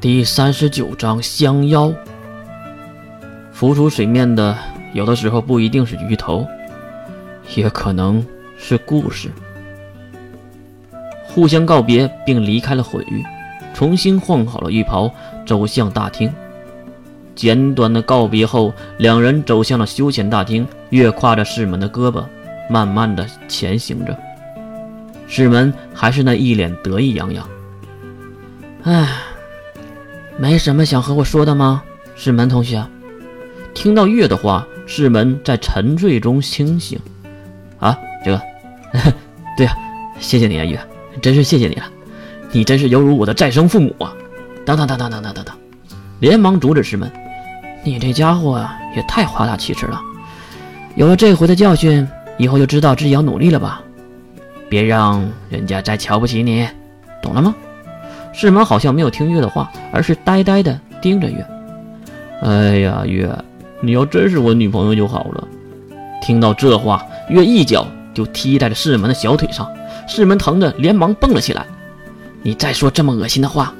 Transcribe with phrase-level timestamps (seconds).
[0.00, 1.92] 第三十九章相邀。
[3.52, 4.56] 浮出水面的，
[4.94, 6.46] 有的时候不一定是鱼头，
[7.54, 8.24] 也可能
[8.56, 9.30] 是故事。
[11.22, 13.22] 互相告别，并离开了毁域，
[13.74, 15.12] 重新换好了浴袍，
[15.44, 16.32] 走向大厅。
[17.34, 20.66] 简短的告别后，两人走向了休闲大厅。
[20.88, 22.24] 越挎着世门的胳膊，
[22.70, 24.18] 慢慢的前行着。
[25.28, 27.46] 世门还是那一脸得意洋洋。
[28.84, 29.06] 唉。
[30.38, 31.82] 没什么想和我说的吗，
[32.16, 32.84] 世门同学？
[33.74, 36.98] 听到月的话，世门在沉醉中清醒。
[37.78, 38.42] 啊，这个，
[39.56, 39.74] 对呀，
[40.18, 40.78] 谢谢你啊，月，
[41.22, 41.84] 真是谢谢你了，
[42.52, 44.12] 你真是犹如我的再生父母啊！
[44.64, 45.56] 等等等等等等等等，
[46.20, 47.10] 连忙阻止世门，
[47.84, 48.66] 你这家伙，
[48.96, 50.00] 也太夸大其词了。
[50.94, 53.82] 有了这回的教训，以后就知道自己要努力了吧？
[54.68, 56.68] 别让人家再瞧不起你，
[57.22, 57.54] 懂了吗？
[58.32, 61.46] 世门好像没有听月的话，而是呆呆地盯着月。
[62.42, 63.30] 哎呀，月，
[63.80, 65.46] 你要真是我女朋友就好了。
[66.22, 69.68] 听到这话，月一脚就踢在了世门的小腿上，
[70.06, 71.66] 世门疼得连忙蹦了起来。
[72.42, 73.74] 你再说这么恶心的话，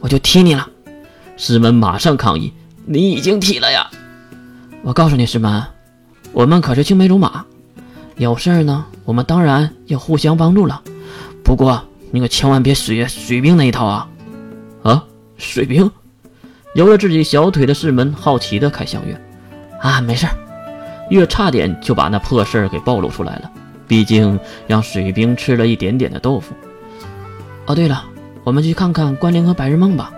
[0.00, 0.68] 我就踢你了。
[1.36, 2.52] 世门马上抗议
[2.84, 3.88] ：“你已经踢了呀！”
[4.82, 5.62] 我告诉你，世门，
[6.32, 7.44] 我们可是青梅竹马，
[8.16, 10.82] 有事儿呢，我们当然要互相帮助了。
[11.44, 11.82] 不过。
[12.12, 14.08] 你可千万别学水兵那一套啊！
[14.82, 15.04] 啊，
[15.38, 15.90] 水兵！
[16.74, 19.18] 揉着自己小腿的世门好奇的看向月。
[19.80, 20.32] 啊，没事儿。
[21.08, 23.50] 月差点就把那破事儿给暴露出来了，
[23.88, 26.54] 毕竟让水兵吃了一点点的豆腐。
[27.64, 28.04] 哦，对了，
[28.44, 30.12] 我们去看看关灵和白日梦吧。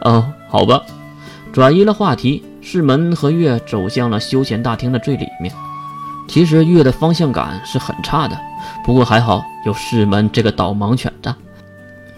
[0.00, 0.82] 哦，好吧。
[1.52, 5.54] 转移了话题，世门和月走向了休闲大厅的最里面。
[6.28, 8.38] 其实月的方向感是很差的。
[8.84, 11.34] 不过还好有世门这个导盲犬在。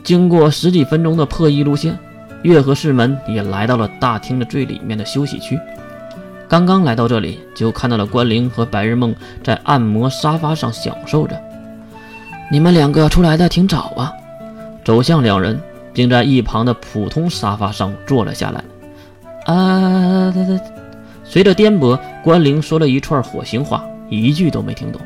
[0.02, 1.96] 经过十几分钟的破译路线，
[2.42, 5.58] 月和世门也来到了大厅的最里面的休息区。
[6.48, 11.40] 刚刚来到这里，就看到了关灵和白日梦在按摩沙发上享受着。
[12.50, 14.12] 你们两个出来的挺早啊！
[14.84, 15.60] 走向两人，
[15.92, 18.64] 并在一旁的普通沙发上坐了下来。
[19.44, 20.34] 啊！
[21.22, 25.00] 随着颠簸，关灵说了一串火星话，一句都没听懂。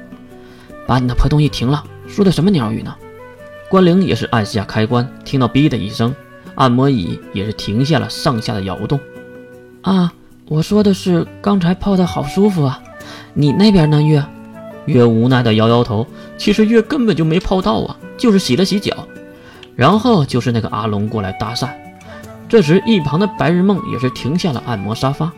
[0.87, 1.85] 把你那破东西停了！
[2.09, 2.95] 说的什么鸟语呢？
[3.71, 6.15] 关灵也是按下开关，听到“哔”的一声，
[6.55, 9.01] 按摩椅也是停下了上下的摇动。
[9.81, 10.13] 啊，
[10.47, 12.83] 我说的是刚才泡的好舒服啊！
[13.33, 14.25] 你那边呢，月？
[14.87, 16.07] 月无奈的摇摇头。
[16.37, 19.09] 其实月根本就没泡到啊，就是洗了洗脚。
[19.75, 21.69] 然后就是那个阿龙过来搭讪。
[22.49, 25.33] 这时一旁的白日梦也是停下了按摩沙发。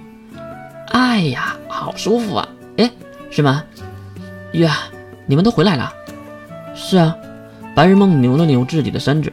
[0.88, 2.48] 哎呀，好舒服啊！
[2.76, 2.90] 哎，
[3.36, 3.62] 是吗？
[4.52, 4.66] 月。
[5.26, 5.92] 你们都回来了？
[6.74, 7.14] 是啊，
[7.74, 9.30] 白日梦扭了扭自己的身子。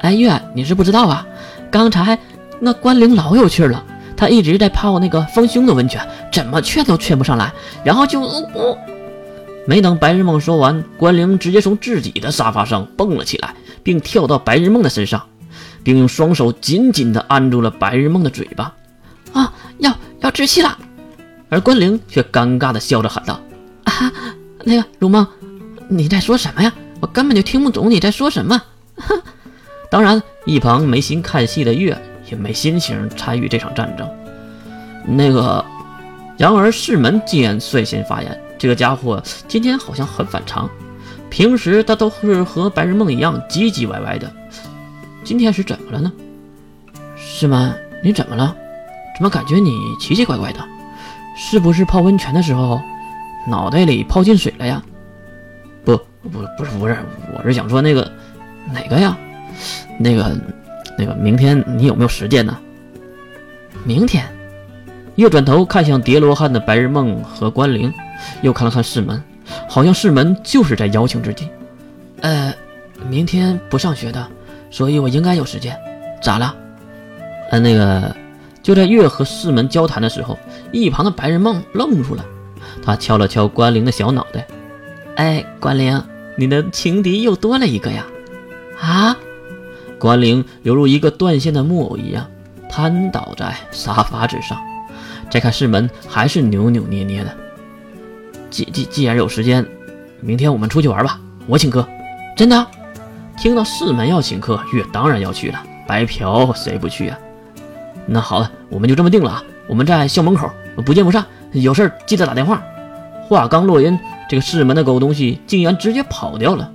[0.00, 1.24] 哎月，你是不知道啊，
[1.70, 2.18] 刚才
[2.58, 3.84] 那关灵老有趣了，
[4.16, 7.52] 他一直在泡那个丰胸的温泉，怎么劝都劝不上来，
[7.84, 8.20] 然后就……
[9.64, 13.54] 没等白日梦说完，关灵直接从自己的沙发上蹦了起来，
[13.84, 15.22] 并跳到白日梦的身上，
[15.84, 18.74] 并用双手紧紧地按住了白日梦的嘴巴。
[19.32, 20.76] 啊，要要窒息了！
[21.56, 23.40] 而关灵却尴尬的笑着喊道
[23.84, 24.12] ：“啊！”
[24.62, 25.26] 那个如梦，
[25.88, 26.70] 你在说什么呀？
[27.00, 28.60] 我根本就听不懂你在说什么。
[29.90, 31.96] 当然，一旁没心看戏的月
[32.30, 34.06] 也没心情参与这场战争。
[35.06, 35.64] 那个，
[36.36, 40.68] 然而世门竟然率先发言，这个家伙今天好像很反常。
[41.30, 44.30] 平时他都是和白日梦一样唧唧歪歪的，
[45.24, 46.12] 今天是怎么了呢？
[47.16, 47.74] 世门，
[48.04, 48.54] 你怎么了？
[49.16, 50.60] 怎么感觉你奇奇怪怪的？
[51.36, 52.80] 是不是泡温泉的时候？
[53.48, 54.82] 脑袋里泡进水了呀？
[55.84, 56.96] 不不不是不是，
[57.32, 58.10] 我是想说那个
[58.72, 59.16] 哪个呀？
[60.00, 60.36] 那个
[60.98, 62.58] 那个，明天你有没有时间呢？
[63.84, 64.26] 明天，
[65.14, 67.92] 又转头看向叠罗汉的白日梦和关灵，
[68.42, 69.22] 又看了看世门，
[69.68, 71.48] 好像世门就是在邀请自己。
[72.22, 72.52] 呃，
[73.08, 74.26] 明天不上学的，
[74.70, 75.78] 所以我应该有时间。
[76.20, 76.52] 咋了？
[77.52, 78.14] 呃，那个，
[78.60, 80.36] 就在月和世门交谈的时候，
[80.82, 82.24] 一旁的白日梦愣住了。
[82.82, 84.46] 他敲了敲关灵的小脑袋，
[85.16, 86.02] 哎，关灵，
[86.36, 88.04] 你的情敌又多了一个呀！
[88.80, 89.16] 啊！
[89.98, 92.26] 关灵犹如一个断线的木偶一样
[92.68, 94.58] 瘫倒在沙发之上。
[95.30, 97.34] 再看世门，还是扭扭捏捏的。
[98.50, 99.66] 既既既然有时间，
[100.20, 101.86] 明天我们出去玩吧，我请客。
[102.36, 102.66] 真的？
[103.38, 105.62] 听到世门要请客，月当然要去了。
[105.86, 107.18] 白嫖谁不去啊？
[108.06, 109.44] 那好了，我们就这么定了啊！
[109.66, 110.48] 我们在校门口
[110.82, 111.24] 不见不散。
[111.52, 112.62] 有事记得打电话。
[113.28, 116.70] 话刚落音，这个世门的狗东西竟然直接跑掉了。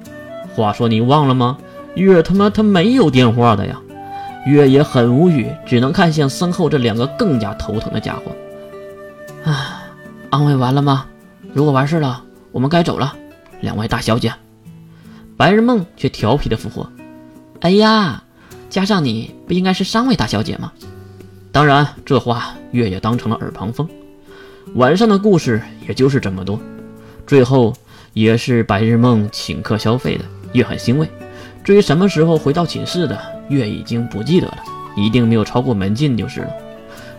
[0.53, 1.57] 话说你忘了吗？
[1.95, 3.79] 月他妈他没有电话的呀！
[4.45, 9.49] 月也很无语，只能看向身后这两个更加头疼的家伙。
[9.49, 9.83] 啊，
[10.29, 11.05] 安慰完了吗？
[11.53, 13.13] 如果完事了，我们该走了。
[13.59, 14.33] 两位大小姐，
[15.37, 16.89] 白日梦却调皮的复活。
[17.59, 18.23] 哎呀，
[18.69, 20.71] 加上你不应该是三位大小姐吗？
[21.51, 23.87] 当然，这话月也当成了耳旁风。
[24.75, 26.57] 晚上的故事也就是这么多，
[27.27, 27.73] 最后
[28.13, 31.09] 也是白日梦请客消费的，月很欣慰。
[31.63, 33.19] 至于什么时候回到寝室的，
[33.49, 34.57] 月已经不记得了，
[34.95, 36.49] 一定没有超过门禁就是了。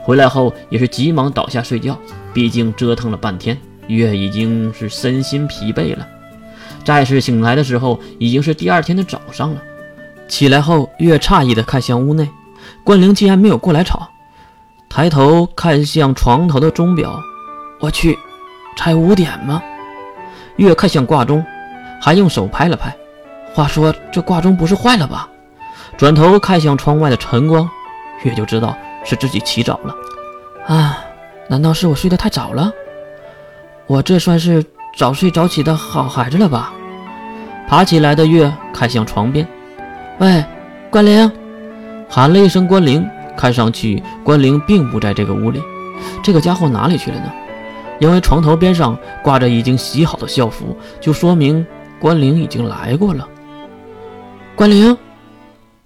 [0.00, 1.98] 回来后也是急忙倒下睡觉，
[2.32, 6.08] 毕竟折腾了半天，月已经是身心疲惫了。
[6.84, 9.62] 再次醒来的时候，已经是第二天的早上了。
[10.26, 12.28] 起来后，月诧异的看向屋内，
[12.82, 14.08] 关灵竟然没有过来吵。
[14.94, 17.18] 抬头看向床头的钟表，
[17.80, 18.18] 我去，
[18.76, 19.62] 才五点吗？
[20.56, 21.42] 月看向挂钟，
[21.98, 22.94] 还用手拍了拍。
[23.54, 25.26] 话说这挂钟不是坏了吧？
[25.96, 27.66] 转头看向窗外的晨光，
[28.22, 29.94] 月就知道是自己起早了。
[30.66, 30.98] 啊，
[31.48, 32.70] 难道是我睡得太早了？
[33.86, 34.62] 我这算是
[34.94, 36.70] 早睡早起的好孩子了吧？
[37.66, 39.48] 爬起来的月看向床边，
[40.18, 40.44] 喂，
[40.90, 41.32] 关灵，
[42.10, 43.08] 喊了一声关灵。
[43.36, 45.62] 看上去关灵并不在这个屋里，
[46.22, 47.32] 这个家伙哪里去了呢？
[48.00, 51.64] 因为床头边上挂着已经洗好的校服，就说明
[52.00, 53.28] 关灵已经来过了。
[54.56, 54.96] 关灵。